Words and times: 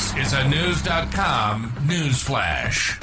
This 0.00 0.28
is 0.28 0.32
a 0.32 0.48
News.com 0.48 1.74
news 1.86 2.22
flash. 2.22 2.98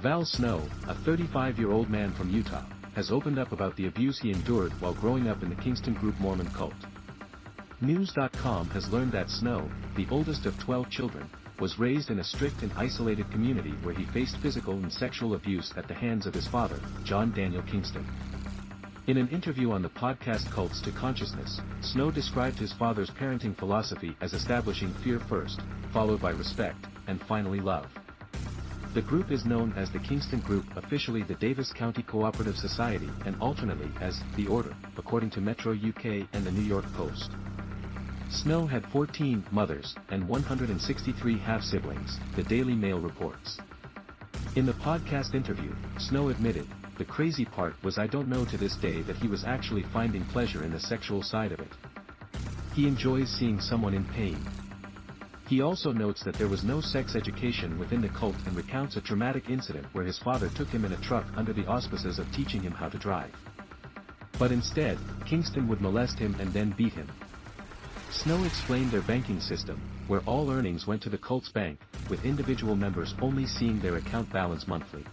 Val 0.00 0.26
Snow, 0.26 0.60
a 0.86 0.94
35 0.94 1.58
year 1.58 1.70
old 1.70 1.88
man 1.88 2.12
from 2.12 2.28
Utah, 2.28 2.66
has 2.94 3.10
opened 3.10 3.38
up 3.38 3.52
about 3.52 3.74
the 3.76 3.86
abuse 3.86 4.18
he 4.18 4.30
endured 4.32 4.78
while 4.82 4.92
growing 4.92 5.28
up 5.28 5.42
in 5.42 5.48
the 5.48 5.54
Kingston 5.54 5.94
Group 5.94 6.20
Mormon 6.20 6.50
cult. 6.50 6.74
News.com 7.80 8.68
has 8.68 8.92
learned 8.92 9.12
that 9.12 9.30
Snow, 9.30 9.66
the 9.96 10.06
oldest 10.10 10.44
of 10.44 10.58
12 10.58 10.90
children, 10.90 11.26
was 11.58 11.78
raised 11.78 12.10
in 12.10 12.18
a 12.18 12.24
strict 12.24 12.60
and 12.60 12.70
isolated 12.76 13.30
community 13.30 13.72
where 13.82 13.94
he 13.94 14.04
faced 14.04 14.36
physical 14.36 14.74
and 14.74 14.92
sexual 14.92 15.34
abuse 15.34 15.72
at 15.78 15.88
the 15.88 15.94
hands 15.94 16.26
of 16.26 16.34
his 16.34 16.46
father, 16.46 16.78
John 17.02 17.32
Daniel 17.32 17.62
Kingston. 17.62 18.06
In 19.08 19.16
an 19.16 19.26
interview 19.30 19.72
on 19.72 19.82
the 19.82 19.88
podcast 19.88 20.48
Cults 20.52 20.80
to 20.82 20.92
Consciousness, 20.92 21.60
Snow 21.80 22.12
described 22.12 22.56
his 22.56 22.72
father's 22.72 23.10
parenting 23.10 23.52
philosophy 23.58 24.16
as 24.20 24.32
establishing 24.32 24.94
fear 25.02 25.18
first, 25.18 25.60
followed 25.92 26.20
by 26.20 26.30
respect, 26.30 26.86
and 27.08 27.20
finally 27.20 27.58
love. 27.58 27.88
The 28.94 29.02
group 29.02 29.32
is 29.32 29.44
known 29.44 29.72
as 29.76 29.90
the 29.90 29.98
Kingston 29.98 30.38
Group, 30.38 30.66
officially 30.76 31.24
the 31.24 31.34
Davis 31.34 31.72
County 31.72 32.04
Cooperative 32.04 32.56
Society, 32.56 33.10
and 33.26 33.34
alternately 33.40 33.90
as 34.00 34.20
The 34.36 34.46
Order, 34.46 34.72
according 34.96 35.30
to 35.30 35.40
Metro 35.40 35.72
UK 35.72 36.28
and 36.32 36.44
the 36.44 36.52
New 36.52 36.62
York 36.62 36.84
Post. 36.92 37.32
Snow 38.30 38.68
had 38.68 38.86
14 38.92 39.44
mothers 39.50 39.96
and 40.10 40.28
163 40.28 41.38
half-siblings, 41.38 42.20
the 42.36 42.44
Daily 42.44 42.76
Mail 42.76 43.00
reports. 43.00 43.58
In 44.54 44.66
the 44.66 44.74
podcast 44.74 45.34
interview, 45.34 45.72
Snow 45.98 46.28
admitted, 46.28 46.66
the 46.98 47.06
crazy 47.06 47.46
part 47.46 47.74
was 47.82 47.96
I 47.96 48.06
don't 48.06 48.28
know 48.28 48.44
to 48.44 48.58
this 48.58 48.76
day 48.76 49.00
that 49.04 49.16
he 49.16 49.26
was 49.26 49.44
actually 49.44 49.82
finding 49.94 50.26
pleasure 50.26 50.62
in 50.62 50.70
the 50.70 50.78
sexual 50.78 51.22
side 51.22 51.52
of 51.52 51.60
it. 51.60 51.72
He 52.74 52.86
enjoys 52.86 53.30
seeing 53.30 53.58
someone 53.58 53.94
in 53.94 54.04
pain. 54.04 54.46
He 55.48 55.62
also 55.62 55.90
notes 55.90 56.22
that 56.24 56.36
there 56.36 56.48
was 56.48 56.64
no 56.64 56.82
sex 56.82 57.16
education 57.16 57.78
within 57.78 58.02
the 58.02 58.10
cult 58.10 58.36
and 58.44 58.54
recounts 58.54 58.96
a 58.96 59.00
traumatic 59.00 59.48
incident 59.48 59.86
where 59.94 60.04
his 60.04 60.18
father 60.18 60.50
took 60.54 60.68
him 60.68 60.84
in 60.84 60.92
a 60.92 61.00
truck 61.00 61.24
under 61.34 61.54
the 61.54 61.66
auspices 61.66 62.18
of 62.18 62.30
teaching 62.30 62.60
him 62.60 62.72
how 62.72 62.90
to 62.90 62.98
drive. 62.98 63.32
But 64.38 64.52
instead, 64.52 64.98
Kingston 65.24 65.66
would 65.68 65.80
molest 65.80 66.18
him 66.18 66.36
and 66.38 66.52
then 66.52 66.74
beat 66.76 66.92
him. 66.92 67.10
Snow 68.10 68.44
explained 68.44 68.90
their 68.90 69.00
banking 69.00 69.40
system, 69.40 69.80
where 70.08 70.20
all 70.26 70.50
earnings 70.50 70.86
went 70.86 71.02
to 71.04 71.08
the 71.08 71.16
cult's 71.16 71.48
bank, 71.48 71.78
with 72.08 72.24
individual 72.24 72.76
members 72.76 73.14
only 73.20 73.46
seeing 73.46 73.80
their 73.80 73.96
account 73.96 74.32
balance 74.32 74.66
monthly. 74.66 75.04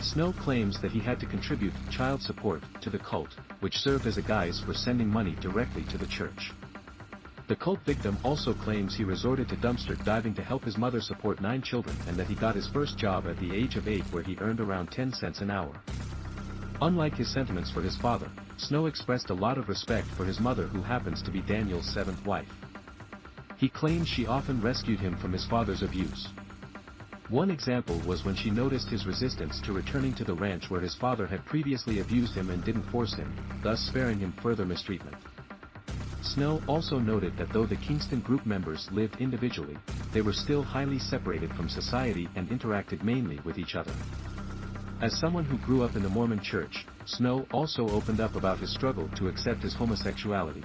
Snow 0.00 0.32
claims 0.32 0.80
that 0.80 0.92
he 0.92 1.00
had 1.00 1.18
to 1.20 1.26
contribute 1.26 1.72
child 1.90 2.22
support 2.22 2.62
to 2.80 2.90
the 2.90 2.98
cult, 2.98 3.34
which 3.60 3.78
served 3.78 4.06
as 4.06 4.18
a 4.18 4.22
guise 4.22 4.60
for 4.60 4.74
sending 4.74 5.08
money 5.08 5.36
directly 5.40 5.82
to 5.84 5.98
the 5.98 6.06
church. 6.06 6.52
The 7.48 7.56
cult 7.56 7.80
victim 7.84 8.18
also 8.24 8.52
claims 8.54 8.94
he 8.94 9.04
resorted 9.04 9.48
to 9.48 9.56
dumpster 9.56 10.02
diving 10.04 10.34
to 10.34 10.42
help 10.42 10.64
his 10.64 10.76
mother 10.76 11.00
support 11.00 11.40
nine 11.40 11.62
children 11.62 11.96
and 12.08 12.16
that 12.16 12.26
he 12.26 12.34
got 12.34 12.56
his 12.56 12.66
first 12.66 12.98
job 12.98 13.26
at 13.26 13.38
the 13.38 13.54
age 13.54 13.76
of 13.76 13.86
eight 13.86 14.04
where 14.10 14.22
he 14.22 14.36
earned 14.40 14.60
around 14.60 14.90
10 14.90 15.12
cents 15.12 15.40
an 15.40 15.50
hour. 15.50 15.72
Unlike 16.82 17.16
his 17.16 17.32
sentiments 17.32 17.70
for 17.70 17.82
his 17.82 17.96
father, 17.96 18.28
Snow 18.58 18.86
expressed 18.86 19.30
a 19.30 19.34
lot 19.34 19.58
of 19.58 19.68
respect 19.68 20.08
for 20.08 20.24
his 20.24 20.40
mother 20.40 20.64
who 20.64 20.82
happens 20.82 21.22
to 21.22 21.30
be 21.30 21.40
Daniel's 21.40 21.86
seventh 21.86 22.24
wife. 22.26 22.52
He 23.58 23.68
claims 23.70 24.06
she 24.08 24.26
often 24.26 24.60
rescued 24.60 25.00
him 25.00 25.16
from 25.16 25.32
his 25.32 25.46
father's 25.46 25.82
abuse. 25.82 26.28
One 27.28 27.50
example 27.50 27.98
was 28.06 28.24
when 28.24 28.36
she 28.36 28.50
noticed 28.50 28.88
his 28.88 29.06
resistance 29.06 29.60
to 29.62 29.72
returning 29.72 30.14
to 30.16 30.24
the 30.24 30.34
ranch 30.34 30.70
where 30.70 30.80
his 30.80 30.94
father 30.94 31.26
had 31.26 31.44
previously 31.46 32.00
abused 32.00 32.34
him 32.34 32.50
and 32.50 32.62
didn't 32.62 32.90
force 32.90 33.14
him, 33.14 33.34
thus 33.62 33.80
sparing 33.80 34.18
him 34.18 34.32
further 34.42 34.64
mistreatment. 34.64 35.16
Snow 36.20 36.62
also 36.68 36.98
noted 36.98 37.36
that 37.38 37.52
though 37.52 37.66
the 37.66 37.76
Kingston 37.76 38.20
group 38.20 38.44
members 38.44 38.88
lived 38.92 39.16
individually, 39.20 39.76
they 40.12 40.20
were 40.20 40.32
still 40.32 40.62
highly 40.62 40.98
separated 40.98 41.52
from 41.54 41.68
society 41.68 42.28
and 42.36 42.48
interacted 42.48 43.02
mainly 43.02 43.40
with 43.44 43.58
each 43.58 43.74
other. 43.74 43.94
As 45.00 45.18
someone 45.18 45.44
who 45.44 45.58
grew 45.58 45.82
up 45.82 45.96
in 45.96 46.02
the 46.02 46.08
Mormon 46.08 46.40
church, 46.40 46.86
Snow 47.06 47.46
also 47.52 47.90
opened 47.90 48.20
up 48.20 48.36
about 48.36 48.58
his 48.58 48.72
struggle 48.72 49.08
to 49.16 49.28
accept 49.28 49.62
his 49.62 49.74
homosexuality. 49.74 50.64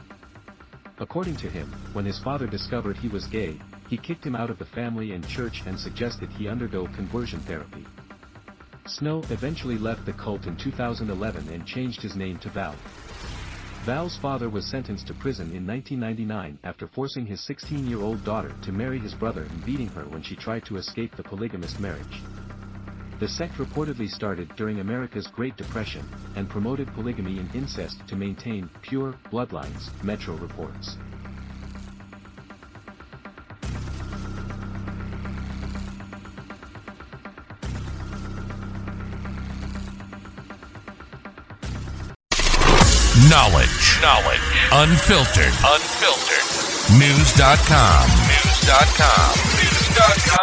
According 1.02 1.38
to 1.38 1.50
him, 1.50 1.68
when 1.94 2.06
his 2.06 2.20
father 2.20 2.46
discovered 2.46 2.96
he 2.96 3.08
was 3.08 3.26
gay, 3.26 3.60
he 3.90 3.98
kicked 3.98 4.24
him 4.24 4.36
out 4.36 4.52
of 4.52 4.60
the 4.60 4.66
family 4.66 5.14
and 5.14 5.28
church 5.28 5.64
and 5.66 5.78
suggested 5.78 6.30
he 6.30 6.48
undergo 6.48 6.86
conversion 6.96 7.40
therapy. 7.40 7.88
Snow 8.86 9.24
eventually 9.32 9.80
left 9.80 10.06
the 10.06 10.14
cult 10.14 10.46
in 10.46 10.56
2011 10.56 11.50
and 11.50 11.66
changed 11.66 12.04
his 12.04 12.16
name 12.16 12.38
to 12.38 12.50
Val. 12.50 12.76
Val's 13.84 14.16
father 14.18 14.48
was 14.48 14.70
sentenced 14.70 15.08
to 15.08 15.16
prison 15.16 15.48
in 15.56 15.66
1999 15.66 16.60
after 16.64 16.88
forcing 16.88 17.26
his 17.26 17.42
16-year-old 17.42 18.24
daughter 18.24 18.54
to 18.62 18.72
marry 18.72 19.00
his 19.00 19.16
brother 19.16 19.42
and 19.42 19.66
beating 19.66 19.88
her 19.88 20.04
when 20.04 20.22
she 20.22 20.36
tried 20.36 20.64
to 20.66 20.78
escape 20.78 21.16
the 21.16 21.24
polygamist 21.24 21.80
marriage. 21.80 22.22
The 23.22 23.28
sect 23.28 23.54
reportedly 23.60 24.10
started 24.10 24.50
during 24.56 24.80
America's 24.80 25.28
Great 25.28 25.56
Depression, 25.56 26.04
and 26.36 26.50
promoted 26.50 26.92
polygamy 26.96 27.38
and 27.38 27.56
incest 27.56 28.00
to 28.08 28.16
maintain 28.16 28.68
pure 28.82 29.14
bloodlines, 29.32 29.92
Metro 30.04 30.34
reports. 30.38 30.98
Knowledge. 43.30 44.02
Knowledge. 44.02 44.42
Unfiltered. 44.72 45.54
Unfiltered. 45.64 46.98
News.com. 46.98 48.10
News.com. 48.26 49.36
News.com. 49.62 50.42